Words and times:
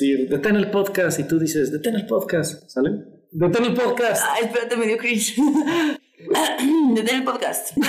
detén 0.00 0.56
el 0.56 0.70
podcast 0.70 1.18
y 1.20 1.24
tú 1.24 1.38
dices, 1.38 1.72
detén 1.72 1.94
el 1.94 2.06
podcast, 2.06 2.68
¿sale? 2.68 2.90
Detén 3.30 3.64
el 3.64 3.74
podcast. 3.74 4.22
Ah, 4.24 4.36
espérate, 4.42 4.76
me 4.76 4.86
dio 4.86 4.96
cringe. 4.96 5.36
Detén 6.94 7.16
el 7.16 7.24
podcast. 7.24 7.76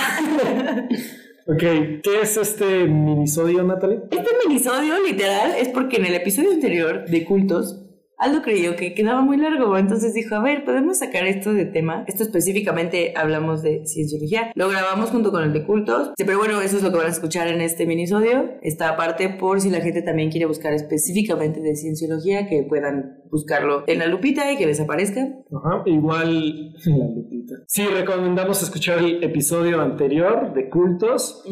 Ok, 1.46 1.58
¿qué 1.58 2.20
es 2.22 2.36
este 2.36 2.84
minisodio, 2.84 3.64
Natalie? 3.64 4.02
Este 4.10 4.28
minisodio, 4.46 5.02
literal, 5.04 5.54
es 5.58 5.68
porque 5.68 5.96
en 5.96 6.04
el 6.04 6.14
episodio 6.14 6.52
anterior 6.52 7.06
de 7.06 7.24
cultos, 7.24 7.89
Aldo 8.20 8.42
creyó 8.42 8.76
que 8.76 8.92
quedaba 8.92 9.22
muy 9.22 9.38
largo, 9.38 9.78
entonces 9.78 10.12
dijo, 10.12 10.34
a 10.34 10.42
ver, 10.42 10.66
podemos 10.66 10.98
sacar 10.98 11.26
esto 11.26 11.54
de 11.54 11.64
tema. 11.64 12.04
Esto 12.06 12.22
específicamente 12.22 13.14
hablamos 13.16 13.62
de 13.62 13.86
cienciología. 13.86 14.52
Lo 14.54 14.68
grabamos 14.68 15.08
junto 15.08 15.30
con 15.30 15.42
el 15.42 15.54
de 15.54 15.64
cultos. 15.64 16.10
Pero 16.18 16.36
bueno, 16.36 16.60
eso 16.60 16.76
es 16.76 16.82
lo 16.82 16.90
que 16.90 16.98
van 16.98 17.06
a 17.06 17.10
escuchar 17.10 17.48
en 17.48 17.62
este 17.62 17.86
minisodio. 17.86 18.58
Esta 18.60 18.94
parte 18.98 19.30
por 19.30 19.62
si 19.62 19.70
la 19.70 19.80
gente 19.80 20.02
también 20.02 20.30
quiere 20.30 20.44
buscar 20.44 20.74
específicamente 20.74 21.60
de 21.60 21.74
cienciología, 21.76 22.46
que 22.46 22.62
puedan 22.68 23.22
buscarlo 23.30 23.84
en 23.86 24.00
la 24.00 24.06
lupita 24.06 24.52
y 24.52 24.58
que 24.58 24.66
les 24.66 24.80
aparezca. 24.80 25.22
Ajá, 25.22 25.82
igual 25.86 26.74
en 26.84 26.98
la 26.98 27.06
lupita. 27.06 27.54
Sí, 27.68 27.86
recomendamos 27.86 28.62
escuchar 28.62 28.98
el 28.98 29.24
episodio 29.24 29.80
anterior 29.80 30.52
de 30.52 30.68
cultos. 30.68 31.42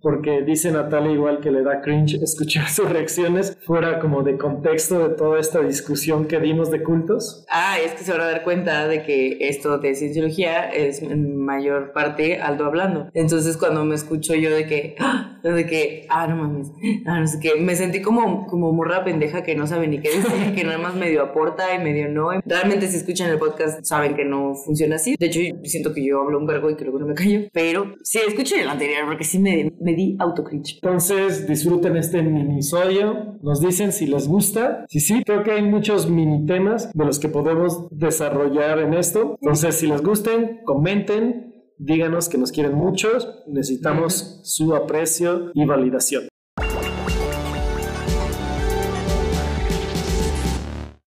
Porque 0.00 0.42
dice 0.42 0.70
Natalia 0.70 1.12
igual 1.12 1.40
que 1.40 1.50
le 1.50 1.62
da 1.62 1.80
cringe 1.80 2.22
escuchar 2.22 2.68
sus 2.70 2.88
reacciones 2.88 3.56
fuera 3.64 3.98
como 3.98 4.22
de 4.22 4.36
contexto 4.36 5.08
de 5.08 5.14
toda 5.14 5.40
esta 5.40 5.60
discusión 5.60 6.26
que 6.26 6.40
dimos 6.40 6.70
de 6.70 6.82
cultos. 6.82 7.44
Ah, 7.50 7.78
es 7.78 7.92
que 7.92 8.04
se 8.04 8.12
van 8.12 8.22
a 8.22 8.26
dar 8.26 8.44
cuenta 8.44 8.86
de 8.86 9.02
que 9.02 9.38
esto 9.40 9.78
de 9.78 9.94
cienciología 9.94 10.68
es 10.68 11.02
en 11.02 11.36
mayor 11.36 11.92
parte 11.92 12.40
Aldo 12.40 12.66
hablando. 12.66 13.10
Entonces 13.14 13.56
cuando 13.56 13.84
me 13.84 13.94
escucho 13.94 14.34
yo 14.34 14.50
de 14.50 14.66
que, 14.66 14.96
¡ah! 15.00 15.37
De 15.52 15.66
que, 15.66 16.06
ah, 16.08 16.26
no 16.26 16.36
mames, 16.36 16.72
ah, 17.06 17.20
no 17.20 17.26
sé 17.26 17.38
qué, 17.40 17.54
me 17.60 17.76
sentí 17.76 18.02
como, 18.02 18.46
como 18.46 18.72
morra 18.72 19.04
pendeja 19.04 19.42
que 19.42 19.54
no 19.54 19.66
sabe 19.66 19.88
ni 19.88 20.00
qué 20.00 20.10
decir, 20.10 20.54
que 20.54 20.64
nada 20.64 20.78
más 20.78 20.94
medio 20.94 21.22
aporta 21.22 21.74
y 21.74 21.82
medio 21.82 22.08
no. 22.08 22.28
Realmente 22.44 22.86
si 22.88 22.96
escuchan 22.96 23.30
el 23.30 23.38
podcast 23.38 23.84
saben 23.84 24.14
que 24.14 24.24
no 24.24 24.54
funciona 24.54 24.96
así. 24.96 25.16
De 25.18 25.26
hecho, 25.26 25.40
siento 25.64 25.92
que 25.92 26.04
yo 26.04 26.20
hablo 26.20 26.38
un 26.38 26.46
vergo 26.46 26.70
y 26.70 26.76
que 26.76 26.84
luego 26.84 27.00
no 27.00 27.06
me 27.06 27.14
callo. 27.14 27.48
Pero 27.52 27.94
sí, 28.02 28.20
escuchen 28.26 28.60
el 28.60 28.68
anterior 28.68 29.06
porque 29.06 29.24
sí 29.24 29.38
me, 29.38 29.72
me 29.80 29.94
di 29.94 30.16
autocringe. 30.18 30.76
Entonces 30.82 31.46
disfruten 31.46 31.96
este 31.96 32.22
minisodio, 32.22 33.38
nos 33.42 33.60
dicen 33.60 33.92
si 33.92 34.06
les 34.06 34.28
gusta, 34.28 34.84
si 34.88 35.00
sí, 35.00 35.22
creo 35.24 35.42
que 35.42 35.52
hay 35.52 35.62
muchos 35.62 36.08
mini 36.10 36.46
temas 36.46 36.92
de 36.92 37.04
los 37.04 37.18
que 37.18 37.28
podemos 37.28 37.88
desarrollar 37.90 38.78
en 38.80 38.94
esto. 38.94 39.38
Entonces 39.40 39.76
si 39.76 39.86
les 39.86 40.02
gusten, 40.02 40.60
comenten, 40.64 41.47
díganos 41.78 42.28
que 42.28 42.38
nos 42.38 42.52
quieren 42.52 42.74
mucho, 42.74 43.08
necesitamos 43.46 44.40
su 44.42 44.74
aprecio 44.74 45.50
y 45.54 45.64
validación. 45.64 46.28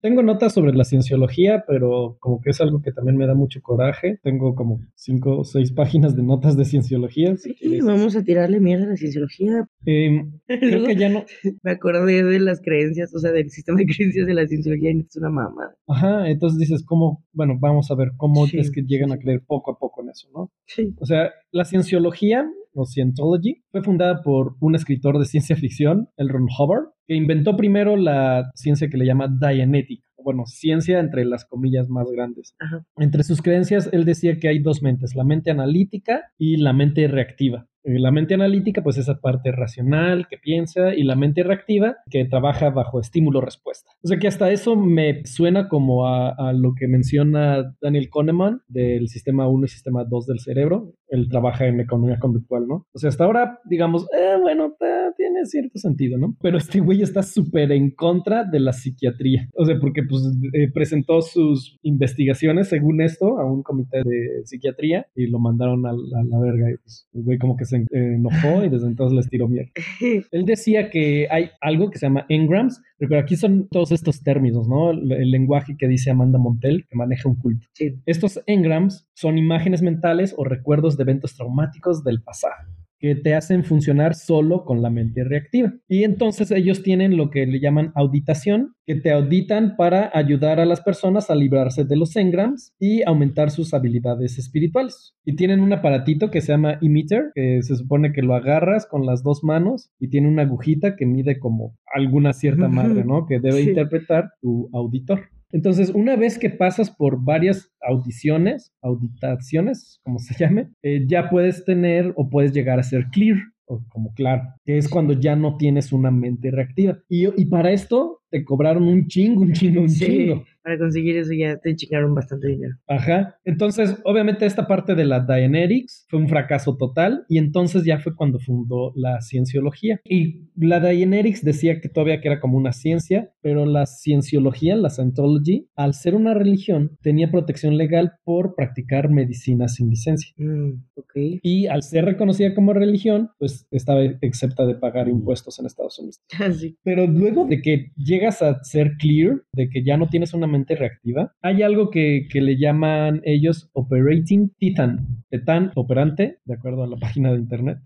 Tengo 0.02 0.24
notas 0.24 0.54
sobre 0.54 0.74
la 0.74 0.84
cienciología, 0.84 1.64
pero 1.68 2.18
como 2.20 2.42
que 2.42 2.50
es 2.50 2.60
algo 2.62 2.82
que 2.82 2.92
también 2.92 3.18
me 3.18 3.28
da 3.28 3.36
mucho 3.36 3.62
coraje. 3.62 4.20
Tengo 4.24 4.56
como 4.56 4.82
cinco 4.96 5.38
o 5.40 5.44
seis 5.44 5.72
páginas 5.72 6.16
de 6.16 6.24
notas 6.24 6.58
de 6.58 6.66
cienciología. 6.66 7.36
Si 7.38 7.50
Sí, 7.54 7.56
quieres. 7.56 7.86
vamos 7.86 8.16
a 8.16 8.24
tirarle 8.24 8.60
mierda 8.60 8.86
a 8.86 8.90
la 8.90 8.96
cienciología. 8.98 9.68
Em, 9.86 10.40
creo 10.48 10.86
que 10.86 10.96
ya 10.96 11.10
no. 11.10 11.24
Me 11.64 11.72
acordé 11.72 12.24
de 12.24 12.40
las 12.40 12.62
creencias, 12.62 13.14
o 13.14 13.20
sea, 13.20 13.32
del 13.32 13.50
sistema 13.52 13.78
de 13.78 13.86
creencias 13.86 14.26
de 14.26 14.34
la 14.34 14.48
cienciología 14.48 14.92
y 14.92 15.02
es 15.02 15.16
una 15.18 15.30
mamada. 15.30 15.76
Ajá, 15.88 16.30
entonces 16.30 16.58
dices, 16.60 16.84
¿cómo? 16.84 17.24
Bueno, 17.34 17.58
vamos 17.60 17.92
a 17.92 17.96
ver 17.96 18.10
cómo 18.18 18.48
Sí, 18.48 18.58
es 18.58 18.72
que 18.72 18.82
llegan 18.82 19.10
sí, 19.10 19.16
a 19.16 19.20
creer 19.20 19.44
poco 19.46 19.72
a 19.72 19.78
poco 19.78 20.02
en 20.02 20.10
eso, 20.10 20.28
¿no? 20.34 20.52
Sí. 20.66 20.96
O 21.00 21.06
sea, 21.06 21.30
la 21.52 21.64
cienciología 21.66 22.50
o 22.74 22.86
Scientology 22.86 23.64
fue 23.72 23.84
fundada 23.84 24.22
por 24.22 24.56
un 24.60 24.76
escritor 24.76 25.20
de 25.20 25.26
ciencia 25.26 25.56
ficción, 25.56 26.10
el 26.18 26.30
Ron 26.30 26.48
Hubbard, 26.58 26.86
que 27.08 27.16
inventó 27.16 27.56
primero 27.58 27.96
la 27.98 28.52
ciencia 28.56 28.90
que 28.90 28.98
le 28.98 29.06
llama 29.06 29.28
Dianética. 29.28 30.04
Bueno, 30.24 30.44
ciencia 30.46 31.00
entre 31.00 31.26
las 31.26 31.46
comillas 31.46 31.90
más 31.90 32.08
grandes. 32.12 32.56
Ajá. 32.60 32.86
Entre 32.98 33.24
sus 33.24 33.42
creencias, 33.42 33.90
él 33.92 34.06
decía 34.06 34.38
que 34.38 34.48
hay 34.50 34.60
dos 34.60 34.84
mentes, 34.84 35.16
la 35.16 35.24
mente 35.24 35.50
analítica 35.50 36.32
y 36.38 36.58
la 36.58 36.74
mente 36.74 37.08
reactiva. 37.08 37.68
Eh, 37.84 38.00
La 38.00 38.12
mente 38.12 38.36
analítica, 38.36 38.84
pues 38.84 38.98
esa 38.98 39.20
parte 39.20 39.52
racional 39.52 40.28
que 40.30 40.38
piensa, 40.38 40.94
y 40.94 41.04
la 41.04 41.16
mente 41.16 41.44
reactiva 41.44 41.98
que 42.10 42.26
trabaja 42.26 42.70
bajo 42.70 43.00
estímulo-respuesta. 43.00 43.90
O 44.04 44.08
sea 44.08 44.20
que 44.20 44.28
hasta 44.28 44.52
eso 44.52 44.76
me 44.76 45.26
suena 45.26 45.68
como 45.68 46.06
a, 46.06 46.30
a 46.30 46.54
lo 46.54 46.74
que 46.76 46.88
menciona 46.88 47.76
Daniel 47.82 48.10
Kahneman 48.14 48.62
del 48.68 49.08
sistema 49.08 49.48
1 49.48 49.66
y 49.66 49.70
sistema 49.70 50.04
2 50.04 50.28
del 50.28 50.40
cerebro. 50.40 50.94
Él 51.12 51.30
trabaja 51.30 51.68
en 51.68 51.80
economía 51.80 52.18
conductual, 52.20 52.68
¿no? 52.68 52.88
O 52.94 52.98
sea, 53.00 53.10
hasta 53.10 53.26
ahora, 53.26 53.60
digamos, 53.66 54.08
eh, 54.18 54.38
bueno, 54.42 54.74
ta- 54.80 55.14
tiene 55.18 55.46
cierto 55.46 55.78
sentido, 55.78 56.18
¿no? 56.18 56.36
Pero 56.42 56.58
este 56.58 56.80
güey 56.80 57.02
está 57.04 57.22
súper 57.22 57.72
en 57.74 57.92
contra 57.92 58.44
de 58.46 58.60
la 58.60 58.74
psiquiatría. 58.74 59.48
O 59.56 59.66
sea, 59.66 59.76
porque 59.80 60.02
pues 60.04 60.24
eh, 60.54 60.72
presentó 60.74 61.22
sus 61.22 61.78
investigaciones, 61.84 62.70
según 62.70 63.02
esto, 63.02 63.38
a 63.40 63.46
un 63.46 63.62
comité 63.62 63.98
de 64.04 64.42
psiquiatría 64.46 65.06
y 65.16 65.28
lo 65.28 65.40
mandaron 65.40 65.86
a, 65.86 65.92
la- 65.92 66.20
a 66.20 66.24
la 66.24 66.40
verga. 66.40 66.72
Y 66.72 66.78
pues 66.78 67.08
el 67.14 67.24
güey 67.24 67.38
como 67.38 67.56
que 67.58 67.66
se 67.66 67.76
en- 67.78 67.88
eh, 67.92 68.16
enojó 68.16 68.64
y 68.66 68.70
desde 68.70 68.88
entonces 68.88 69.16
les 69.16 69.30
tiró 69.30 69.48
mierda. 69.48 69.72
Él 70.32 70.46
decía 70.46 70.90
que 70.90 71.28
hay 71.30 71.50
algo 71.62 71.92
que 71.92 72.00
se 72.00 72.06
llama 72.08 72.26
engrams, 72.30 72.82
pero 72.98 73.20
aquí 73.20 73.36
son 73.36 73.68
todos 73.70 73.92
estos 73.92 74.24
términos, 74.24 74.68
¿no? 74.68 74.92
El, 74.92 75.12
el 75.12 75.30
lenguaje 75.32 75.76
que 75.78 75.88
dice 75.88 76.10
Amanda 76.12 76.40
Montel, 76.40 76.86
que 76.90 76.96
maneja 76.96 77.28
un 77.30 77.36
culto. 77.36 77.68
Sí. 77.74 77.96
Estos 78.06 78.42
engrams 78.46 79.08
son 79.14 79.38
imágenes 79.38 79.82
mentales 79.82 80.34
o 80.38 80.44
recuerdos 80.44 80.98
de 80.98 81.01
eventos 81.02 81.36
traumáticos 81.36 82.04
del 82.04 82.22
pasado 82.22 82.56
que 83.02 83.16
te 83.16 83.34
hacen 83.34 83.64
funcionar 83.64 84.14
solo 84.14 84.64
con 84.64 84.84
la 84.84 84.92
mente 84.92 85.24
reactiva. 85.24 85.74
Y 85.88 86.04
entonces 86.04 86.52
ellos 86.52 86.84
tienen 86.84 87.18
lo 87.18 87.32
que 87.32 87.48
le 87.48 87.60
llaman 87.60 87.92
auditación, 87.96 88.76
que 88.86 88.94
te 88.94 89.12
auditan 89.12 89.76
para 89.76 90.12
ayudar 90.14 90.60
a 90.60 90.68
las 90.68 90.82
personas 90.82 91.32
a 91.32 91.36
librarse 91.36 91.84
de 91.84 91.98
los 91.98 92.16
engrams 92.16 92.76
y 92.80 93.02
aumentar 93.02 93.50
sus 93.50 93.74
habilidades 93.74 94.38
espirituales. 94.38 95.16
Y 95.26 95.36
tienen 95.36 95.62
un 95.62 95.74
aparatito 95.74 96.30
que 96.30 96.42
se 96.42 96.52
llama 96.52 96.78
emitter, 96.80 97.32
que 97.34 97.64
se 97.64 97.76
supone 97.76 98.14
que 98.14 98.22
lo 98.22 98.36
agarras 98.36 98.86
con 98.86 99.08
las 99.08 99.24
dos 99.24 99.44
manos 99.44 99.90
y 100.00 100.10
tiene 100.10 100.28
una 100.28 100.44
agujita 100.44 100.96
que 100.96 101.08
mide 101.08 101.40
como 101.40 101.76
alguna 101.96 102.34
cierta 102.34 102.68
madre, 103.02 103.04
¿no? 103.04 103.26
Que 103.26 103.40
debe 103.40 103.64
Sí. 103.64 103.70
interpretar 103.70 104.30
tu 104.42 104.70
auditor. 104.74 105.22
Entonces, 105.52 105.90
una 105.90 106.16
vez 106.16 106.38
que 106.40 106.50
pasas 106.50 106.90
por 106.92 107.24
varias 107.24 107.72
audiciones, 107.82 108.72
auditaciones, 108.82 110.00
como 110.04 110.20
se 110.20 110.34
llame, 110.40 110.70
eh, 110.84 111.06
ya 111.08 111.30
puedes 111.30 111.66
tener 111.66 112.14
o 112.16 112.30
puedes 112.30 112.54
llegar 112.54 112.80
a 112.80 112.84
ser 112.84 113.08
clear, 113.12 113.38
o 113.66 113.82
como 113.90 114.14
claro, 114.14 114.44
que 114.66 114.78
es 114.78 114.90
cuando 114.90 115.14
ya 115.14 115.36
no 115.36 115.56
tienes 115.58 115.94
una 115.94 116.12
mente 116.12 116.52
reactiva. 116.52 117.00
Y, 117.08 117.28
y 117.42 117.46
para 117.46 117.72
esto 117.72 118.22
te 118.30 118.44
cobraron 118.44 118.84
un 118.88 119.08
chingo, 119.08 119.42
un 119.42 119.54
chingo, 119.54 119.82
un 119.82 119.90
Sí. 119.90 120.06
chingo. 120.06 120.44
Para 120.64 120.78
conseguir 120.78 121.18
eso 121.18 121.34
ya 121.34 121.58
te 121.58 121.76
chingaron 121.76 122.14
bastante 122.14 122.48
dinero. 122.48 122.76
Ajá. 122.88 123.36
Entonces, 123.46 123.98
obviamente 124.04 124.46
esta 124.46 124.68
parte 124.68 124.96
de 124.96 125.06
la 125.06 125.22
Dianetics 125.22 126.06
fue 126.10 126.20
un 126.20 126.28
fracaso 126.28 126.78
total 126.78 127.26
y 127.28 127.38
entonces 127.38 127.84
ya 127.84 128.00
fue 128.00 128.16
cuando 128.16 128.40
fundó 128.40 128.94
la 128.96 129.22
cienciología. 129.22 130.00
Y 130.04 130.50
la 130.56 130.80
Dianetics 130.80 131.44
decía 131.44 131.82
que 131.82 131.90
todavía 131.90 132.22
que 132.22 132.28
era 132.28 132.40
como 132.40 132.58
una 132.58 132.74
ciencia, 132.74 133.32
pero 133.42 133.66
la 133.66 133.86
cienciología, 133.86 134.76
la 134.76 134.90
Scientology, 134.90 135.68
al 135.76 135.94
ser 135.94 136.16
una 136.16 136.34
religión, 136.34 136.98
tenía 137.02 137.32
protección 137.32 137.78
legal 137.78 138.14
por 138.24 138.56
practicar 138.56 139.10
medicina 139.10 139.68
sin 139.68 139.90
licencia. 139.90 140.34
Mm, 140.38 140.84
ok. 140.96 141.40
Y 141.42 141.68
al 141.68 141.84
ser 141.84 142.06
reconocida 142.06 142.54
como 142.54 142.74
religión, 142.74 143.30
pues 143.40 143.68
estaba 143.72 144.04
excepta 144.04 144.66
de 144.66 144.76
pagar 144.76 145.08
impuestos 145.08 145.60
en 145.60 145.66
Estados 145.66 145.98
Unidos. 146.00 146.22
Así. 146.40 146.78
Pero 146.84 147.08
luego 147.08 147.46
de 147.46 147.62
que 147.62 147.92
llegas 147.96 148.42
a 148.42 148.64
ser 148.64 148.94
clear, 148.98 149.42
de 149.54 149.70
que 149.70 149.84
ya 149.84 149.98
no 149.98 150.08
tienes 150.08 150.34
una 150.34 150.48
reactiva, 150.76 151.34
hay 151.42 151.62
algo 151.64 151.90
que, 151.90 152.28
que 152.30 152.42
le 152.42 152.58
llaman 152.58 153.22
ellos 153.24 153.70
Operating 153.74 154.50
Titan. 154.58 155.08
Titan 155.30 155.72
operante, 155.76 156.40
de 156.46 156.54
acuerdo 156.54 156.84
a 156.84 156.88
la 156.88 156.96
página 157.00 157.32
de 157.32 157.40
internet. 157.40 157.80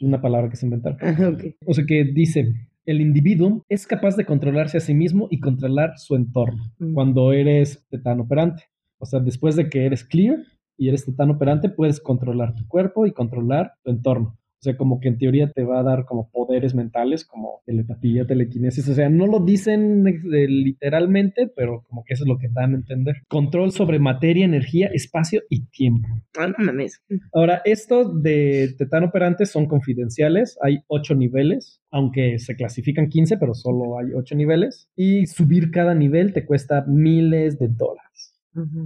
Una 0.00 0.20
palabra 0.20 0.48
que 0.50 0.56
se 0.56 0.66
inventaron. 0.66 0.98
Ah. 1.00 1.32
O 1.66 1.74
sea 1.74 1.84
que 1.86 2.04
dice, 2.04 2.52
el 2.84 3.00
individuo 3.00 3.64
es 3.68 3.86
capaz 3.86 4.16
de 4.16 4.24
controlarse 4.24 4.76
a 4.78 4.80
sí 4.80 4.94
mismo 4.94 5.28
y 5.30 5.40
controlar 5.40 5.92
su 5.96 6.14
entorno 6.14 6.64
Mm. 6.78 6.92
cuando 6.94 7.32
eres 7.32 7.84
tetán 7.90 8.20
operante. 8.20 8.64
O 8.98 9.06
sea, 9.06 9.20
después 9.20 9.56
de 9.56 9.68
que 9.68 9.86
eres 9.86 10.04
clear 10.04 10.38
y 10.78 10.88
eres 10.88 11.04
tetán 11.04 11.30
operante, 11.30 11.68
puedes 11.68 12.00
controlar 12.00 12.54
tu 12.54 12.66
cuerpo 12.68 13.06
y 13.06 13.12
controlar 13.12 13.72
tu 13.82 13.90
entorno. 13.90 14.38
O 14.66 14.68
sea, 14.68 14.76
como 14.76 14.98
que 14.98 15.06
en 15.06 15.18
teoría 15.18 15.48
te 15.52 15.62
va 15.62 15.78
a 15.78 15.84
dar 15.84 16.06
como 16.06 16.28
poderes 16.28 16.74
mentales, 16.74 17.24
como 17.24 17.62
telepatía, 17.66 18.26
telequinesis. 18.26 18.88
O 18.88 18.94
sea, 18.94 19.08
no 19.08 19.28
lo 19.28 19.38
dicen 19.38 20.04
eh, 20.08 20.48
literalmente, 20.48 21.46
pero 21.54 21.84
como 21.86 22.02
que 22.04 22.14
eso 22.14 22.24
es 22.24 22.28
lo 22.28 22.36
que 22.36 22.48
dan 22.48 22.72
a 22.72 22.76
entender. 22.78 23.22
Control 23.28 23.70
sobre 23.70 24.00
materia, 24.00 24.44
energía, 24.44 24.88
espacio 24.92 25.42
y 25.48 25.66
tiempo. 25.66 26.08
Ah, 26.36 26.48
no 26.48 26.64
mames. 26.64 27.00
Ahora, 27.32 27.62
estos 27.64 28.20
de 28.24 28.74
tetán 28.76 29.04
operantes 29.04 29.52
son 29.52 29.66
confidenciales. 29.66 30.58
Hay 30.60 30.80
ocho 30.88 31.14
niveles, 31.14 31.80
aunque 31.92 32.40
se 32.40 32.56
clasifican 32.56 33.08
15, 33.08 33.38
pero 33.38 33.54
solo 33.54 34.00
hay 34.00 34.14
ocho 34.14 34.34
niveles. 34.34 34.88
Y 34.96 35.26
subir 35.26 35.70
cada 35.70 35.94
nivel 35.94 36.32
te 36.32 36.44
cuesta 36.44 36.84
miles 36.88 37.58
de 37.60 37.68
dólares. 37.68 38.05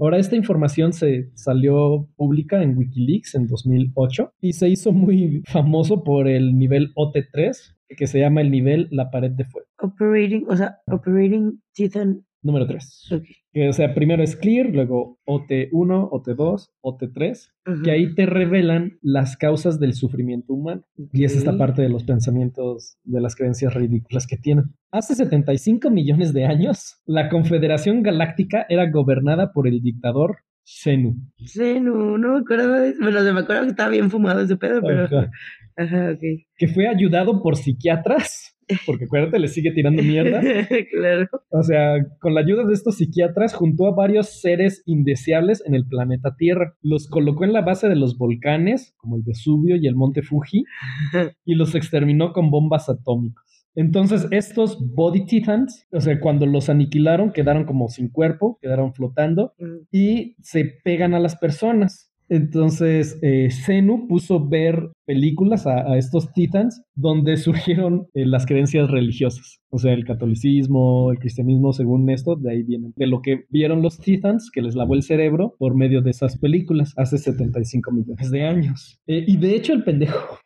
Ahora, 0.00 0.19
esta 0.19 0.37
información 0.37 0.93
se 0.93 1.31
salió 1.34 2.08
pública 2.17 2.62
en 2.62 2.76
Wikileaks 2.76 3.34
en 3.34 3.46
2008 3.46 4.32
y 4.40 4.52
se 4.52 4.69
hizo 4.69 4.93
muy 4.93 5.43
famoso 5.46 6.02
por 6.05 6.28
el 6.28 6.58
nivel 6.58 6.93
OT3, 6.94 7.76
que 7.96 8.06
se 8.06 8.20
llama 8.20 8.40
el 8.40 8.50
nivel 8.50 8.88
La 8.90 9.11
pared 9.11 9.31
de 9.31 9.44
fuego. 9.44 9.69
Operating, 9.78 10.46
o 10.49 10.56
sea, 10.56 10.78
Operating 10.87 11.62
Titan. 11.72 12.25
Número 12.42 12.66
3. 12.66 13.08
Ok. 13.12 13.22
Que, 13.52 13.69
o 13.69 13.72
sea, 13.72 13.94
primero 13.94 14.22
es 14.22 14.37
clear, 14.37 14.70
luego 14.70 15.19
OT1, 15.26 16.08
OT2, 16.10 16.70
OT3, 16.82 17.50
Ujú. 17.66 17.82
que 17.82 17.90
ahí 17.90 18.14
te 18.14 18.25
revelan 18.26 18.98
las 19.02 19.37
causas 19.37 19.81
del 19.81 19.94
sufrimiento 19.94 20.54
humano. 20.54 20.84
Y 21.12 21.25
es 21.25 21.37
esta 21.37 21.58
parte 21.58 21.82
de 21.82 21.88
los 21.88 22.04
pensamientos, 22.04 22.96
de 23.04 23.20
las 23.20 23.34
creencias 23.34 23.75
ridículas 23.75 24.26
que 24.26 24.37
tienen. 24.37 24.66
Hace 24.92 25.14
75 25.16 25.90
millones 25.90 26.32
de 26.32 26.44
años, 26.44 27.00
la 27.06 27.28
Confederación 27.28 28.02
Galáctica 28.02 28.66
era 28.69 28.88
gobernada 28.90 29.52
por 29.52 29.66
el 29.66 29.82
dictador 29.82 30.38
Xenu. 30.64 31.16
Sí, 31.44 31.81
no, 31.81 32.16
me 32.16 32.38
acuerdo 32.38 32.72
de 32.75 32.90
eso. 32.90 32.98
Bueno, 33.02 33.19
o 33.19 33.22
sea, 33.22 33.32
me 33.32 33.40
acuerdo 33.40 33.62
que 33.64 33.70
estaba 33.70 33.90
bien 33.90 34.10
fumado 34.10 34.40
ese 34.40 34.56
pedo, 34.56 34.81
pero. 34.82 35.04
Ajá. 35.04 35.31
Ajá, 35.76 36.10
ok. 36.12 36.20
Que 36.56 36.69
fue 36.69 36.87
ayudado 36.87 37.42
por 37.42 37.56
psiquiatras, 37.56 38.54
porque 38.87 39.05
acuérdate, 39.05 39.38
le 39.38 39.49
sigue 39.49 39.72
tirando 39.72 40.02
mierda. 40.02 40.40
claro. 40.90 41.28
O 41.50 41.62
sea, 41.62 41.94
con 42.20 42.34
la 42.34 42.40
ayuda 42.40 42.64
de 42.64 42.75
estos 42.75 42.96
psiquiatras, 42.96 43.55
juntó 43.55 43.87
a 43.87 43.94
varios 43.94 44.40
seres 44.40 44.82
indeseables 44.87 45.62
en 45.67 45.75
el 45.75 45.87
planeta 45.87 46.37
Tierra. 46.37 46.75
Los 46.82 47.08
colocó 47.08 47.44
en 47.44 47.52
la 47.52 47.62
base 47.62 47.88
de 47.88 47.96
los 47.96 48.19
volcanes, 48.19 48.94
como 48.99 49.17
el 49.17 49.22
Vesubio 49.22 49.76
y 49.76 49.87
el 49.87 49.96
Monte 49.96 50.22
Fuji, 50.22 50.64
y 51.44 51.55
los 51.55 51.75
exterminó 51.75 52.32
con 52.32 52.50
bombas 52.50 52.88
atómicas. 52.88 53.44
Entonces, 53.76 54.26
estos 54.32 54.78
Body 54.81 55.26
Titans, 55.26 55.87
o 55.93 56.00
sea, 56.00 56.19
cuando 56.19 56.44
los 56.44 56.69
aniquilaron, 56.69 57.32
quedaron 57.32 57.64
como 57.64 57.88
sin 57.88 58.08
cuerpo, 58.08 58.58
quedaron 58.61 58.93
flotando 58.94 59.31
Mm, 59.58 59.87
y 59.90 60.37
se 60.43 60.64
pegan 60.64 61.14
a 61.14 61.20
las 61.20 61.37
personas. 61.37 62.10
Entonces, 62.31 63.19
eh, 63.23 63.49
Zenu 63.50 64.06
puso 64.06 64.49
ver 64.49 64.93
películas 65.05 65.67
a, 65.67 65.99
estos 65.99 66.32
titans 66.32 66.81
donde 66.94 67.37
surgieron 67.37 68.06
eh, 68.15 68.25
las 68.25 68.47
creencias 68.47 68.88
religiosas. 68.88 69.61
O 69.69 69.79
sea, 69.79 69.93
el 69.93 70.05
catolicismo, 70.05 71.11
el 71.11 71.19
cristianismo, 71.19 71.73
según 71.73 72.09
esto, 72.09 72.37
de 72.37 72.53
ahí 72.53 72.62
vienen. 72.62 72.93
De 72.97 73.09
lo 73.09 73.21
que 73.21 73.44
vieron 73.50 73.82
los 73.82 73.99
titans, 73.99 74.50
que 74.53 74.62
les 74.62 74.77
lavó 74.77 74.94
el 74.94 75.03
cerebro 75.03 75.56
por 75.59 75.75
medio 75.75 76.03
de 76.03 76.11
esas 76.11 76.38
películas 76.38 76.94
hace 76.97 77.19
75 77.19 77.91
millones 77.91 78.31
de 78.31 78.47
años. 78.47 79.00
Eh, 79.09 79.25
y 79.26 79.37
de 79.37 79.56
hecho, 79.56 79.73
el 79.73 79.83
pendejo. 79.83 80.38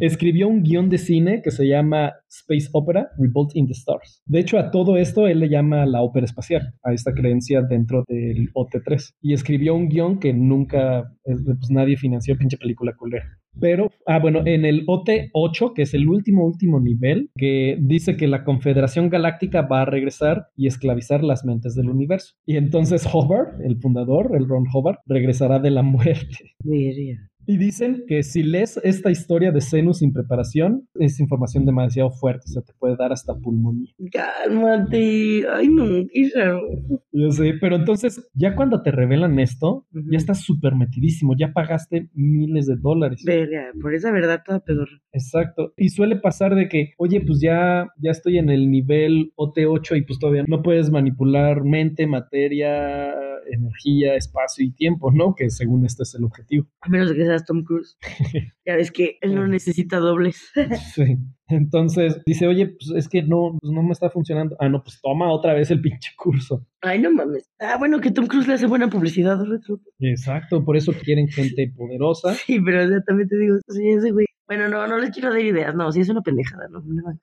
Escribió 0.00 0.48
un 0.48 0.62
guion 0.62 0.88
de 0.88 0.98
cine 0.98 1.42
que 1.42 1.50
se 1.50 1.66
llama 1.66 2.12
Space 2.28 2.68
Opera 2.72 3.10
Revolt 3.18 3.54
in 3.54 3.66
the 3.66 3.72
Stars. 3.72 4.22
De 4.26 4.40
hecho, 4.40 4.58
a 4.58 4.70
todo 4.70 4.96
esto 4.96 5.26
él 5.26 5.40
le 5.40 5.48
llama 5.48 5.86
la 5.86 6.02
ópera 6.02 6.24
espacial, 6.24 6.74
a 6.82 6.92
esta 6.92 7.12
creencia 7.12 7.62
dentro 7.62 8.04
del 8.08 8.52
OT3. 8.54 9.14
Y 9.20 9.32
escribió 9.32 9.74
un 9.74 9.88
guion 9.88 10.18
que 10.18 10.32
nunca, 10.32 11.00
eh, 11.24 11.34
pues 11.44 11.70
nadie 11.70 11.96
financió, 11.96 12.36
pinche 12.36 12.56
película 12.56 12.94
culera. 12.96 13.26
Pero, 13.60 13.90
ah, 14.06 14.18
bueno, 14.18 14.42
en 14.46 14.64
el 14.64 14.86
OT8, 14.86 15.74
que 15.74 15.82
es 15.82 15.94
el 15.94 16.08
último, 16.08 16.46
último 16.46 16.80
nivel, 16.80 17.30
que 17.36 17.76
dice 17.80 18.16
que 18.16 18.26
la 18.26 18.44
Confederación 18.44 19.10
Galáctica 19.10 19.62
va 19.62 19.82
a 19.82 19.84
regresar 19.84 20.46
y 20.56 20.66
esclavizar 20.66 21.22
las 21.22 21.44
mentes 21.44 21.74
del 21.74 21.90
universo. 21.90 22.34
Y 22.46 22.56
entonces 22.56 23.06
Hobart, 23.12 23.60
el 23.62 23.78
fundador, 23.78 24.34
el 24.34 24.48
Ron 24.48 24.64
Hobart, 24.72 25.00
regresará 25.06 25.58
de 25.58 25.70
la 25.70 25.82
muerte. 25.82 26.54
verga. 26.64 27.31
Y 27.46 27.56
dicen 27.56 28.04
que 28.06 28.22
si 28.22 28.42
lees 28.42 28.78
esta 28.84 29.10
historia 29.10 29.52
de 29.52 29.60
Xenu 29.60 29.94
sin 29.94 30.12
preparación, 30.12 30.88
es 30.94 31.20
información 31.20 31.66
demasiado 31.66 32.10
fuerte, 32.10 32.44
o 32.46 32.52
sea, 32.52 32.62
te 32.62 32.72
puede 32.78 32.96
dar 32.96 33.12
hasta 33.12 33.34
pulmonía. 33.34 33.92
Cálmate. 34.12 35.44
Ay, 35.52 35.68
no, 35.68 35.84
qué 36.12 36.30
raro. 36.34 36.60
Yo 37.12 37.30
sé, 37.30 37.54
pero 37.60 37.76
entonces, 37.76 38.28
ya 38.34 38.54
cuando 38.54 38.82
te 38.82 38.90
revelan 38.90 39.38
esto, 39.38 39.86
ya 39.92 40.18
estás 40.18 40.42
súper 40.42 40.74
metidísimo, 40.74 41.34
ya 41.36 41.52
pagaste 41.52 42.10
miles 42.14 42.66
de 42.66 42.76
dólares. 42.76 43.22
Verga, 43.26 43.70
por 43.80 43.94
esa 43.94 44.12
verdad 44.12 44.42
toda 44.44 44.60
pedorra. 44.60 45.00
Exacto. 45.12 45.72
Y 45.76 45.90
suele 45.90 46.16
pasar 46.16 46.54
de 46.54 46.68
que, 46.68 46.92
oye, 46.96 47.20
pues 47.20 47.40
ya, 47.40 47.88
ya 47.98 48.10
estoy 48.10 48.38
en 48.38 48.50
el 48.50 48.70
nivel 48.70 49.32
OT8 49.36 49.98
y 49.98 50.02
pues 50.02 50.18
todavía 50.18 50.44
no 50.46 50.62
puedes 50.62 50.90
manipular 50.90 51.64
mente, 51.64 52.06
materia, 52.06 53.12
energía, 53.50 54.14
espacio 54.14 54.64
y 54.64 54.72
tiempo, 54.72 55.10
¿no? 55.10 55.34
Que 55.34 55.50
según 55.50 55.84
este 55.84 56.02
es 56.04 56.14
el 56.14 56.24
objetivo. 56.24 56.66
A 56.80 56.88
menos 56.88 57.10
de 57.10 57.16
que 57.16 57.24
seas 57.32 57.44
Tom 57.44 57.64
Cruise. 57.64 57.96
ya 58.66 58.76
ves 58.76 58.90
que 58.90 59.18
él 59.20 59.34
no 59.34 59.46
necesita 59.46 59.98
dobles. 59.98 60.50
Sí. 60.94 61.16
Entonces 61.48 62.20
dice, 62.24 62.46
oye, 62.46 62.66
pues 62.66 62.90
es 62.96 63.08
que 63.08 63.22
no, 63.22 63.58
pues 63.60 63.72
no 63.72 63.82
me 63.82 63.92
está 63.92 64.08
funcionando. 64.08 64.56
Ah, 64.58 64.68
no, 64.68 64.82
pues 64.82 65.00
toma 65.02 65.30
otra 65.30 65.54
vez 65.54 65.70
el 65.70 65.80
pinche 65.80 66.10
curso. 66.16 66.66
Ay, 66.80 66.98
no 66.98 67.12
mames. 67.12 67.50
Ah, 67.58 67.76
bueno, 67.78 68.00
que 68.00 68.10
Tom 68.10 68.26
Cruise 68.26 68.48
le 68.48 68.54
hace 68.54 68.66
buena 68.66 68.88
publicidad, 68.88 69.42
retro. 69.44 69.80
Exacto, 69.98 70.64
por 70.64 70.76
eso 70.76 70.92
quieren 70.92 71.28
gente 71.28 71.72
poderosa. 71.76 72.34
Sí, 72.34 72.60
pero 72.60 72.84
o 72.84 72.88
sea, 72.88 73.02
también 73.02 73.28
te 73.28 73.36
digo, 73.36 73.56
sí, 73.68 73.88
ese 73.88 74.12
güey. 74.12 74.26
Bueno, 74.54 74.68
no, 74.68 74.86
no 74.86 74.98
les 74.98 75.12
quiero 75.12 75.30
dar 75.30 75.40
ideas, 75.40 75.74
no, 75.74 75.90
sí 75.90 76.00
es 76.00 76.10
una 76.10 76.20
pendejada, 76.20 76.68
no, 76.68 76.82
no. 76.84 77.18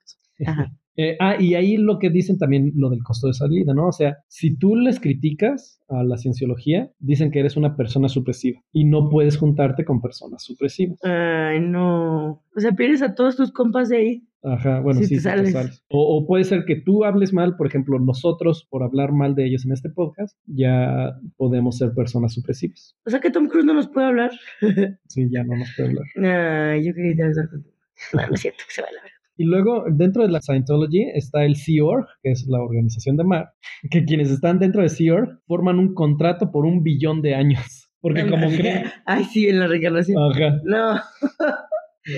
Ajá. 0.46 0.72
Eh, 0.96 1.16
ah, 1.18 1.36
y 1.40 1.54
ahí 1.54 1.78
lo 1.78 1.98
que 1.98 2.10
dicen 2.10 2.36
también 2.36 2.72
lo 2.74 2.90
del 2.90 3.02
costo 3.02 3.28
de 3.28 3.32
salida, 3.32 3.72
¿no? 3.72 3.86
O 3.86 3.92
sea, 3.92 4.18
si 4.28 4.58
tú 4.58 4.76
les 4.76 5.00
criticas 5.00 5.80
a 5.88 6.02
la 6.02 6.18
cienciología, 6.18 6.90
dicen 6.98 7.30
que 7.30 7.38
eres 7.38 7.56
una 7.56 7.74
persona 7.74 8.08
supresiva 8.08 8.60
y 8.70 8.84
no 8.84 9.08
puedes 9.08 9.38
juntarte 9.38 9.86
con 9.86 10.02
personas 10.02 10.42
supresivas. 10.42 10.98
Ay, 11.02 11.60
no. 11.60 12.42
O 12.54 12.60
sea, 12.60 12.72
pierdes 12.72 13.00
a 13.00 13.14
todos 13.14 13.36
tus 13.36 13.50
compas 13.50 13.88
de 13.88 13.96
ahí. 13.96 14.28
Ajá, 14.42 14.80
bueno, 14.80 15.00
Si 15.00 15.06
sí, 15.06 15.14
te 15.16 15.20
sí 15.20 15.24
te 15.26 15.30
sales. 15.30 15.52
sales. 15.52 15.84
O, 15.90 16.16
o 16.16 16.26
puede 16.26 16.44
ser 16.44 16.64
que 16.64 16.76
tú 16.76 17.04
hables 17.04 17.32
mal, 17.32 17.56
por 17.56 17.66
ejemplo, 17.66 17.98
nosotros, 17.98 18.66
por 18.70 18.82
hablar 18.82 19.12
mal 19.12 19.34
de 19.34 19.46
ellos 19.46 19.66
en 19.66 19.72
este 19.72 19.90
podcast, 19.90 20.38
ya 20.46 21.14
podemos 21.36 21.76
ser 21.78 21.92
personas 21.94 22.32
supresivas. 22.34 22.96
O 23.04 23.10
sea 23.10 23.20
que 23.20 23.30
Tom 23.30 23.48
Cruise 23.48 23.66
no 23.66 23.74
nos 23.74 23.88
puede 23.88 24.06
hablar. 24.06 24.30
Sí, 25.08 25.28
ya 25.30 25.44
no 25.44 25.56
nos 25.56 25.68
puede 25.76 25.90
hablar. 25.90 26.72
Ay, 26.72 26.86
yo 26.86 26.94
quería 26.94 27.10
interactuar 27.12 27.50
contigo. 27.50 27.74
No, 28.14 28.20
es 28.34 28.40
cierto, 28.40 28.64
que 28.66 28.74
se 28.74 28.82
va 28.82 28.88
a 28.88 28.92
la 28.92 29.02
verga. 29.02 29.16
Y 29.36 29.44
luego, 29.44 29.84
dentro 29.90 30.22
de 30.22 30.30
la 30.30 30.40
Scientology 30.42 31.10
está 31.14 31.44
el 31.44 31.56
Sea 31.56 31.82
Org, 31.84 32.06
que 32.22 32.30
es 32.30 32.46
la 32.46 32.60
organización 32.62 33.16
de 33.16 33.24
mar, 33.24 33.52
que 33.90 34.04
quienes 34.04 34.30
están 34.30 34.58
dentro 34.58 34.82
de 34.82 34.88
Sea 34.90 35.14
Org 35.14 35.40
forman 35.46 35.78
un 35.78 35.94
contrato 35.94 36.50
por 36.50 36.66
un 36.66 36.82
billón 36.82 37.22
de 37.22 37.34
años. 37.34 37.90
Porque 38.00 38.28
como 38.28 38.48
creen... 38.48 38.84
Ay, 39.06 39.24
sí, 39.24 39.48
en 39.48 39.58
la 39.60 39.66
reencarnación. 39.66 40.16
Ajá, 40.22 40.60
No, 40.64 40.94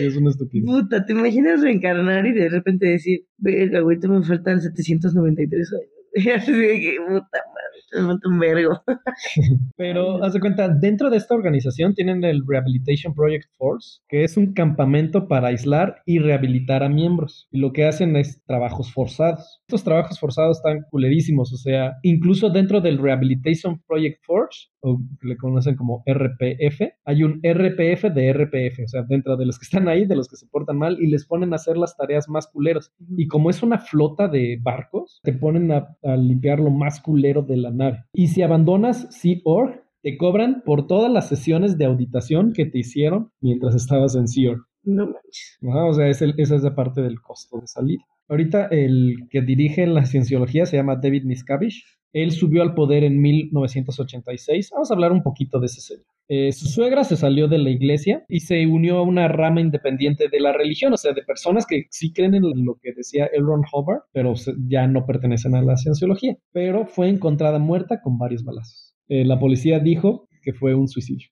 es 0.00 0.16
una 0.16 0.30
estupidez. 0.30 0.66
puta, 0.66 1.04
¿te 1.04 1.12
imaginas 1.12 1.60
reencarnar 1.60 2.26
y 2.26 2.32
de 2.32 2.48
repente 2.48 2.86
decir, 2.86 3.26
verga, 3.38 3.80
güey, 3.80 3.98
me 4.08 4.22
faltan 4.22 4.60
793 4.60 5.72
años? 5.72 6.01
Y 6.24 6.30
así 6.30 6.52
de 6.52 6.80
que, 6.80 6.96
puta 7.00 7.38
madre, 7.48 8.18
un 8.24 8.38
vergo. 8.38 8.82
Pero, 9.76 10.22
haz 10.22 10.34
de 10.34 10.40
cuenta, 10.40 10.68
dentro 10.68 11.10
de 11.10 11.16
esta 11.16 11.34
organización 11.34 11.94
tienen 11.94 12.22
el 12.24 12.42
Rehabilitation 12.46 13.14
Project 13.14 13.48
Force, 13.56 14.00
que 14.08 14.24
es 14.24 14.36
un 14.36 14.52
campamento 14.52 15.28
para 15.28 15.48
aislar 15.48 16.02
y 16.06 16.18
rehabilitar 16.18 16.82
a 16.82 16.88
miembros. 16.88 17.48
Y 17.50 17.58
lo 17.58 17.72
que 17.72 17.86
hacen 17.86 18.16
es 18.16 18.42
trabajos 18.44 18.92
forzados. 18.92 19.60
Estos 19.62 19.84
trabajos 19.84 20.18
forzados 20.18 20.58
están 20.58 20.82
culerísimos, 20.90 21.52
o 21.52 21.56
sea, 21.56 21.94
incluso 22.02 22.50
dentro 22.50 22.80
del 22.80 22.98
Rehabilitation 22.98 23.82
Project 23.86 24.20
Force, 24.24 24.68
o 24.80 25.00
que 25.20 25.28
le 25.28 25.36
conocen 25.36 25.76
como 25.76 26.02
RPF, 26.06 26.80
hay 27.04 27.22
un 27.22 27.40
RPF 27.42 28.12
de 28.12 28.32
RPF, 28.32 28.80
o 28.84 28.88
sea, 28.88 29.02
dentro 29.08 29.36
de 29.36 29.46
los 29.46 29.58
que 29.58 29.64
están 29.64 29.88
ahí, 29.88 30.04
de 30.04 30.16
los 30.16 30.28
que 30.28 30.36
se 30.36 30.46
portan 30.46 30.76
mal, 30.76 30.98
y 31.00 31.06
les 31.06 31.26
ponen 31.26 31.52
a 31.52 31.56
hacer 31.56 31.76
las 31.76 31.96
tareas 31.96 32.28
más 32.28 32.48
culeras. 32.48 32.92
Y 33.16 33.28
como 33.28 33.50
es 33.50 33.62
una 33.62 33.78
flota 33.78 34.28
de 34.28 34.58
barcos, 34.60 35.20
te 35.22 35.32
ponen 35.32 35.70
a, 35.72 35.96
a 36.02 36.16
limpiar 36.16 36.60
lo 36.60 36.70
más 36.70 37.00
culero 37.00 37.42
de 37.42 37.56
la 37.56 37.70
nave. 37.70 38.04
Y 38.12 38.28
si 38.28 38.42
abandonas 38.42 39.06
Sea 39.10 39.38
Org, 39.44 39.82
te 40.02 40.16
cobran 40.16 40.62
por 40.64 40.86
todas 40.86 41.10
las 41.12 41.28
sesiones 41.28 41.78
de 41.78 41.84
auditación 41.84 42.52
que 42.52 42.66
te 42.66 42.78
hicieron 42.80 43.30
mientras 43.40 43.74
estabas 43.74 44.16
en 44.16 44.26
Sea 44.28 44.50
Org. 44.52 44.62
No 44.84 45.06
manches. 45.06 45.58
O 45.62 45.92
sea, 45.94 46.08
es 46.08 46.20
el- 46.22 46.34
esa 46.38 46.56
es 46.56 46.62
la 46.64 46.74
parte 46.74 47.02
del 47.02 47.20
costo 47.20 47.60
de 47.60 47.66
salida. 47.68 48.02
Ahorita 48.28 48.66
el 48.66 49.28
que 49.30 49.42
dirige 49.42 49.86
la 49.86 50.04
cienciología 50.06 50.66
se 50.66 50.76
llama 50.76 50.96
David 50.96 51.24
Miscavige. 51.24 51.82
Él 52.12 52.32
subió 52.32 52.62
al 52.62 52.74
poder 52.74 53.04
en 53.04 53.20
1986. 53.20 54.70
Vamos 54.72 54.90
a 54.90 54.94
hablar 54.94 55.12
un 55.12 55.22
poquito 55.22 55.58
de 55.60 55.66
ese 55.66 55.80
señor. 55.80 56.06
Eh, 56.28 56.52
su 56.52 56.66
suegra 56.66 57.04
se 57.04 57.16
salió 57.16 57.48
de 57.48 57.58
la 57.58 57.70
iglesia 57.70 58.24
y 58.28 58.40
se 58.40 58.66
unió 58.66 58.98
a 58.98 59.02
una 59.02 59.28
rama 59.28 59.60
independiente 59.60 60.28
de 60.28 60.40
la 60.40 60.52
religión, 60.52 60.92
o 60.92 60.96
sea, 60.96 61.12
de 61.12 61.22
personas 61.22 61.66
que 61.66 61.86
sí 61.90 62.12
creen 62.12 62.34
en 62.34 62.64
lo 62.64 62.78
que 62.80 62.92
decía 62.96 63.26
L. 63.26 63.44
Ron 63.44 63.62
Hubbard, 63.72 64.02
pero 64.12 64.34
ya 64.66 64.86
no 64.86 65.04
pertenecen 65.04 65.54
a 65.54 65.62
la 65.62 65.76
cienciología. 65.76 66.36
Pero 66.52 66.86
fue 66.86 67.08
encontrada 67.08 67.58
muerta 67.58 68.00
con 68.00 68.18
varios 68.18 68.44
balazos. 68.44 68.94
Eh, 69.08 69.24
la 69.24 69.38
policía 69.38 69.78
dijo 69.78 70.28
que 70.42 70.52
fue 70.52 70.74
un 70.74 70.88
suicidio. 70.88 71.28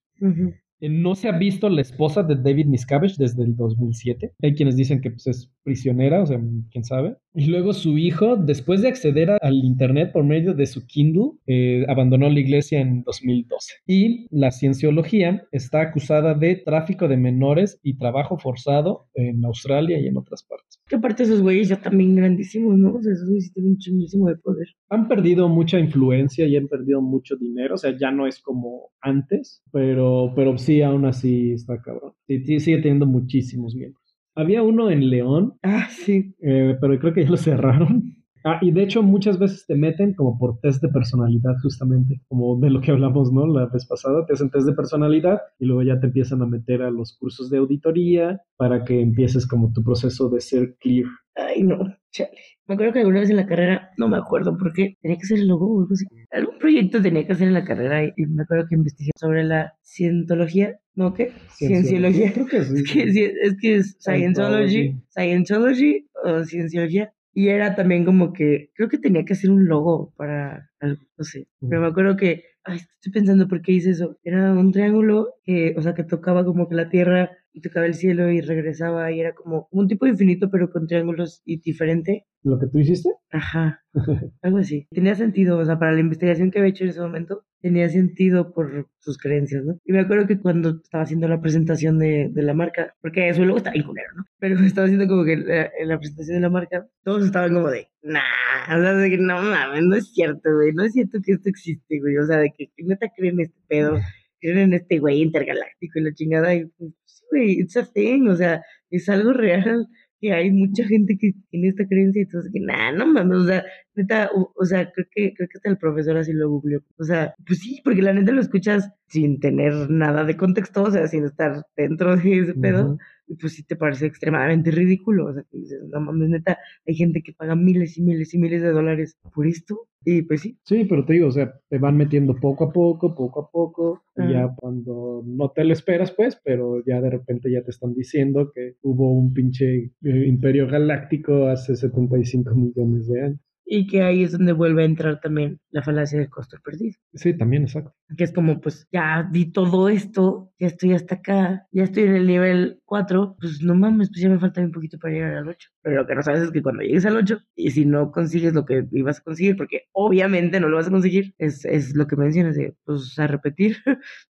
Eh, 0.81 0.89
No 0.89 1.15
se 1.15 1.29
ha 1.29 1.39
visto 1.39 1.69
la 1.69 1.81
esposa 1.83 2.23
de 2.23 2.37
David 2.37 2.67
Miscavige 2.67 3.17
desde 3.19 3.43
el 3.45 3.55
2007. 3.57 4.33
Hay 4.43 4.55
quienes 4.55 4.77
dicen 4.77 5.01
que 5.01 5.11
pues, 5.11 5.27
es 5.27 5.51
prisionera, 5.63 6.23
o 6.23 6.27
sea, 6.27 6.41
quién 6.71 6.85
sabe. 6.85 7.17
Y 7.35 7.47
luego 7.47 7.73
su 7.73 7.97
hijo, 7.97 8.37
después 8.37 8.83
de 8.83 8.89
acceder 8.89 9.31
al 9.41 9.55
Internet 9.55 10.11
por 10.13 10.25
medio 10.25 10.53
de 10.53 10.67
su 10.67 10.85
Kindle, 10.87 11.33
eh, 11.47 11.85
abandonó 11.89 12.29
la 12.29 12.41
iglesia 12.41 12.81
en 12.81 13.03
2012. 13.05 13.75
Y 13.87 14.27
la 14.31 14.51
cienciología 14.51 15.47
está 15.53 15.81
acusada 15.83 16.35
de 16.35 16.57
tráfico 16.57 17.07
de 17.07 17.17
menores 17.17 17.79
y 17.83 17.99
trabajo 17.99 18.39
forzado 18.39 19.09
en 19.15 19.45
Australia 19.45 20.01
y 20.01 20.09
en 20.09 20.17
otras 20.17 20.43
partes. 20.43 20.81
Que 20.89 20.97
aparte 20.97 21.23
esos 21.23 21.41
güeyes 21.41 21.69
ya 21.69 21.81
también 21.81 22.17
grandísimos, 22.17 22.77
¿no? 22.77 22.95
O 22.95 23.03
sea, 23.03 23.13
esos 23.13 23.29
güeyes 23.29 23.53
tienen 23.53 23.73
un 23.73 23.79
chinguísimo 23.79 24.29
de 24.29 24.37
poder. 24.37 24.67
Han 24.89 25.07
perdido 25.07 25.49
mucha 25.49 25.79
influencia 25.79 26.47
y 26.47 26.57
han 26.57 26.67
perdido 26.67 27.01
mucho 27.01 27.37
dinero, 27.37 27.75
o 27.75 27.79
sea, 27.79 27.97
ya 27.97 28.11
no 28.11 28.27
es 28.27 28.41
como 28.41 28.91
antes, 29.01 29.63
pero, 29.71 30.33
pero 30.35 30.59
sí, 30.59 30.83
aún 30.83 31.05
así 31.05 31.53
está 31.53 31.81
cabrón. 31.81 32.13
Sí, 32.27 32.59
sigue 32.59 32.79
teniendo 32.79 33.07
muchísimos 33.07 33.75
miembros. 33.75 34.00
Había 34.37 34.63
uno 34.63 34.91
en 34.91 35.11
León, 35.11 35.55
Ah, 35.63 35.89
sí. 35.91 36.35
eh, 36.41 36.77
pero 36.81 36.99
creo 36.99 37.13
que 37.13 37.25
ya 37.25 37.31
lo 37.31 37.37
cerraron. 37.37 38.17
Ah, 38.45 38.59
y 38.63 38.71
de 38.71 38.83
hecho 38.83 39.03
muchas 39.03 39.39
veces 39.39 39.67
te 39.67 39.75
meten 39.75 40.15
como 40.15 40.39
por 40.39 40.59
test 40.61 40.83
de 40.83 40.89
personalidad 40.89 41.57
justamente, 41.63 42.21
como 42.29 42.59
de 42.59 42.71
lo 42.71 42.81
que 42.81 42.91
hablamos, 42.91 43.33
¿no? 43.33 43.47
La 43.47 43.67
vez 43.67 43.87
pasada, 43.87 44.25
te 44.27 44.33
hacen 44.33 44.51
test 44.51 44.67
de 44.67 44.73
personalidad 44.73 45.41
y 45.59 45.67
luego 45.67 45.83
ya 45.83 46.01
te 46.01 46.07
empiezan 46.07 46.43
a 46.43 46.47
meter 46.47 46.83
a 46.83 46.91
los 46.91 47.17
cursos 47.19 47.51
de 47.51 47.59
auditoría 47.59 48.41
para 48.57 48.85
que 48.85 49.01
empieces 49.01 49.47
como 49.47 49.73
tu 49.73 49.83
proceso 49.83 50.29
de 50.31 50.41
ser 50.41 50.77
clear. 50.81 51.09
Ay, 51.35 51.63
no, 51.63 51.79
chale. 52.11 52.31
Me 52.67 52.75
acuerdo 52.75 52.93
que 52.93 52.99
alguna 53.01 53.21
vez 53.21 53.31
en 53.31 53.37
la 53.37 53.47
carrera, 53.47 53.91
no 53.97 54.09
me 54.09 54.17
acuerdo 54.17 54.57
por 54.57 54.73
qué, 54.73 54.97
tenía 55.03 55.17
que 55.17 55.25
hacer 55.25 55.39
el 55.39 55.49
logo 55.49 55.67
o 55.67 55.81
algo 55.81 55.93
así. 55.93 56.07
Algún 56.31 56.59
proyecto 56.59 57.03
tenía 57.03 57.27
que 57.27 57.33
hacer 57.33 57.49
en 57.49 57.55
la 57.55 57.65
carrera 57.65 58.05
y, 58.05 58.27
me 58.27 58.45
acuerdo 58.45 58.67
que 58.69 58.77
investigué 58.77 59.11
sobre 59.17 59.43
la 59.43 59.75
cientología, 59.83 60.79
¿no? 60.95 61.13
¿Qué? 61.13 61.33
Cienciología. 61.49 62.33
Creo 62.33 62.47
que 62.47 62.63
sí. 62.63 62.75
Es 62.77 62.93
que, 62.93 63.13
sí, 63.13 63.25
es 63.25 63.57
que 63.61 63.75
es 63.75 63.97
Scientology, 63.99 64.97
Scientology 65.09 66.07
o 66.25 66.45
Cienciología. 66.45 67.13
Y 67.35 67.49
era 67.49 67.75
también 67.77 68.05
como 68.05 68.33
que, 68.33 68.71
creo 68.75 68.89
que 68.89 68.99
tenía 68.99 69.25
que 69.25 69.35
hacer 69.35 69.51
un 69.51 69.67
logo 69.69 70.13
para 70.17 70.71
algo, 70.81 71.03
no 71.17 71.25
sé. 71.25 71.47
Pero 71.69 71.81
me 71.81 71.87
acuerdo 71.89 72.17
que, 72.17 72.45
ay, 72.65 72.79
estoy 72.79 73.13
pensando 73.13 73.47
por 73.49 73.63
qué 73.63 73.73
hice 73.73 73.91
eso. 73.91 74.19
Era 74.25 74.53
un 74.53 74.73
triángulo 74.73 75.35
que, 75.45 75.75
o 75.77 75.83
sea, 75.83 75.95
que 75.95 76.05
tocaba 76.05 76.45
como 76.45 76.69
que 76.69 76.75
la 76.75 76.89
tierra 76.89 77.31
y 77.53 77.61
tocaba 77.61 77.87
el 77.87 77.95
cielo 77.95 78.31
y 78.31 78.41
regresaba 78.41 79.11
y 79.13 79.21
era 79.21 79.35
como 79.35 79.69
un 79.71 79.89
tipo 79.89 80.05
de 80.05 80.13
infinito 80.13 80.51
pero 80.51 80.71
con 80.71 80.87
triángulos 80.87 81.43
y 81.45 81.61
diferente. 81.61 82.27
¿Lo 82.43 82.59
que 82.59 82.67
tú 82.69 82.79
hiciste? 82.79 83.11
Ajá, 83.31 83.83
algo 84.43 84.59
así. 84.59 84.87
Tenía 84.91 85.15
sentido, 85.15 85.59
o 85.59 85.65
sea, 85.65 85.79
para 85.79 85.93
la 85.93 86.01
investigación 86.01 86.51
que 86.51 86.59
había 86.59 86.71
hecho 86.71 86.85
en 86.85 86.91
ese 86.91 87.01
momento, 87.01 87.45
tenía 87.61 87.89
sentido 87.89 88.53
por 88.53 88.89
sus 88.99 89.19
creencias, 89.19 89.65
¿no? 89.65 89.79
Y 89.85 89.93
me 89.93 90.01
acuerdo 90.01 90.27
que 90.27 90.41
cuando 90.41 90.81
estaba 90.83 91.05
haciendo 91.05 91.29
la 91.29 91.41
presentación 91.41 91.99
de, 91.99 92.31
de 92.33 92.43
la 92.43 92.55
marca, 92.55 92.95
porque 93.01 93.29
eso 93.29 93.43
luego 93.43 93.59
está 93.59 93.71
bien 93.71 93.85
culero, 93.85 94.09
¿no? 94.17 94.25
Pero 94.39 94.55
estaba 94.65 94.87
haciendo 94.87 95.07
como 95.07 95.25
que 95.25 95.37
la, 95.37 95.71
en 95.79 95.89
la 95.89 95.99
presentación 95.99 96.37
de 96.37 96.41
la 96.41 96.51
marca, 96.51 96.87
todos 97.05 97.25
estaban 97.25 97.53
como 97.53 97.69
de, 97.69 97.89
nah, 98.03 98.21
o 98.69 98.81
sea, 98.81 98.95
de 98.95 99.11
que 99.11 99.19
no 99.19 99.43
mames, 99.43 99.83
no 99.85 99.97
es 99.97 100.13
cierto, 100.13 100.55
güey, 100.55 100.73
no 100.73 100.85
es 100.85 100.93
cierto 100.93 101.19
que 101.23 101.33
esto 101.33 101.49
existe, 101.49 102.01
güey, 102.01 102.17
o 102.17 102.27
sea, 102.27 102.39
de 102.39 102.53
que, 102.57 102.71
que 102.75 102.85
neta 102.85 103.09
creen 103.15 103.41
este 103.41 103.61
pedo, 103.69 103.99
creen 104.41 104.59
en 104.59 104.75
este 104.75 104.99
güey 104.99 105.23
intergaláctico 105.23 105.99
y 105.99 106.03
la 106.03 106.15
chingada, 106.15 106.55
y 106.55 106.67
pues, 106.67 106.93
sí, 107.05 107.25
güey, 107.31 107.61
it's 107.61 107.77
a 107.77 107.85
thing, 107.85 108.29
o 108.29 108.37
sea, 108.37 108.63
es 108.91 109.09
algo 109.09 109.33
real 109.33 109.87
que 110.21 110.33
hay 110.33 110.51
mucha 110.51 110.85
gente 110.85 111.17
que 111.19 111.33
tiene 111.51 111.69
esta 111.69 111.87
creencia 111.87 112.21
y 112.21 112.25
entonces 112.25 112.53
que 112.53 112.61
nah, 112.61 112.93
no 112.93 113.07
mames, 113.07 113.39
o 113.39 113.47
sea, 113.47 113.65
neta, 113.95 114.31
o, 114.35 114.65
sea, 114.65 114.91
creo 114.93 115.07
que 115.11 115.33
creo 115.35 115.49
que 115.49 115.59
hasta 115.59 115.71
el 115.71 115.79
profesor 115.79 116.17
así 116.19 116.33
lo 116.33 116.51
googleó. 116.51 116.83
O 116.99 117.05
sea, 117.05 117.35
pues 117.47 117.61
sí, 117.61 117.81
porque 117.83 118.03
la 118.03 118.13
neta 118.13 118.33
lo 118.33 118.41
escuchas 118.41 118.91
sin 119.09 119.41
tener 119.41 119.91
nada 119.91 120.25
de 120.25 120.37
contexto, 120.37 120.83
o 120.83 120.91
sea, 120.91 121.07
sin 121.07 121.25
estar 121.25 121.65
dentro 121.77 122.17
de 122.17 122.39
ese 122.39 122.55
pedo. 122.55 122.99
Y 123.31 123.37
pues 123.37 123.55
sí 123.55 123.63
te 123.63 123.77
parece 123.77 124.07
extremadamente 124.07 124.73
ridículo, 124.73 125.27
o 125.27 125.33
sea, 125.33 125.45
que 125.49 125.59
dices, 125.59 125.81
no 125.89 126.01
mames, 126.01 126.29
neta, 126.31 126.59
hay 126.87 126.95
gente 126.95 127.23
que 127.23 127.33
paga 127.33 127.55
miles 127.55 127.97
y 127.97 128.03
miles 128.03 128.35
y 128.35 128.39
miles 128.39 128.61
de 128.61 128.73
dólares 128.73 129.17
por 129.33 129.47
esto, 129.47 129.87
y 130.05 130.23
pues 130.23 130.41
sí, 130.41 130.59
Sí, 130.65 130.85
pero 130.85 131.05
te 131.05 131.13
digo, 131.13 131.29
o 131.29 131.31
sea, 131.31 131.53
te 131.69 131.79
van 131.79 131.97
metiendo 131.97 132.35
poco 132.35 132.65
a 132.65 132.73
poco, 132.73 133.15
poco 133.15 133.41
a 133.41 133.51
poco, 133.51 134.03
y 134.17 134.23
Ajá. 134.23 134.33
ya 134.33 134.55
cuando 134.57 135.23
no 135.25 135.51
te 135.51 135.63
lo 135.63 135.73
esperas, 135.73 136.11
pues, 136.11 136.41
pero 136.43 136.83
ya 136.85 137.01
de 137.01 137.11
repente 137.11 137.53
ya 137.53 137.63
te 137.63 137.71
están 137.71 137.95
diciendo 137.95 138.51
que 138.53 138.75
hubo 138.83 139.13
un 139.13 139.33
pinche 139.33 139.93
eh, 140.03 140.27
imperio 140.27 140.67
galáctico 140.67 141.47
hace 141.47 141.77
75 141.77 142.55
millones 142.55 143.07
de 143.07 143.23
años. 143.23 143.41
Y 143.73 143.87
que 143.87 144.03
ahí 144.03 144.25
es 144.25 144.33
donde 144.33 144.53
vuelve 144.53 144.83
a 144.83 144.87
entrar 144.87 145.21
también 145.21 145.61
la 145.71 145.81
falacia 145.81 146.19
del 146.19 146.29
costo 146.29 146.57
perdido. 146.65 146.97
Sí, 147.15 147.37
también, 147.39 147.63
exacto. 147.63 147.95
que 148.17 148.25
es 148.25 148.33
como, 148.33 148.61
pues 148.61 148.89
ya 148.91 149.29
di 149.31 149.53
todo 149.53 149.89
esto, 149.89 150.53
ya 150.59 150.67
estoy 150.67 150.93
hasta 150.93 151.15
acá, 151.15 151.69
ya 151.71 151.85
estoy 151.85 152.03
en 152.03 152.17
el 152.17 152.27
nivel 152.27 152.81
4, 152.85 153.37
pues 153.39 153.63
no 153.63 153.77
mames, 153.77 154.09
pues 154.09 154.23
ya 154.23 154.29
me 154.29 154.41
falta 154.41 154.61
un 154.61 154.73
poquito 154.73 154.99
para 154.99 155.15
llegar 155.15 155.35
al 155.35 155.49
8. 155.49 155.69
Pero 155.83 155.97
lo 155.97 156.07
que 156.09 156.17
no 156.17 156.23
sabes 156.25 156.43
es 156.43 156.51
que 156.51 156.63
cuando 156.63 156.83
llegues 156.83 157.07
al 157.07 157.17
8, 157.17 157.39
y 157.55 157.71
si 157.71 157.85
no 157.85 158.11
consigues 158.11 158.55
lo 158.55 158.65
que 158.65 158.89
ibas 158.91 159.21
a 159.21 159.23
conseguir, 159.23 159.57
porque 159.57 159.83
obviamente 159.93 160.59
no 160.59 160.69
lo 160.69 160.77
vas 160.77 160.89
a 160.89 160.91
conseguir, 160.91 161.33
es, 161.39 161.65
es 161.65 161.95
lo 161.95 162.09
que 162.09 162.17
mencionas 162.17 162.57
de, 162.57 162.75
pues 162.85 163.17
a 163.21 163.29
repetir, 163.29 163.77